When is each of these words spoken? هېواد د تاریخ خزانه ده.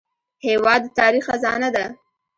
هېواد 0.45 0.81
د 0.85 0.93
تاریخ 0.99 1.23
خزانه 1.29 1.69
ده. 1.75 1.85